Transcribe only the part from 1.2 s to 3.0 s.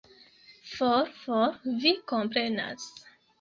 for, vi komprenas.